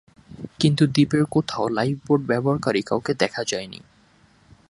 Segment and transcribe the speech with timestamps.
[0.59, 3.79] কিন্তু দ্বীপের কোথাও লাইফ বোট ব্যবহারকারী কাউকে দেখা যায়নি।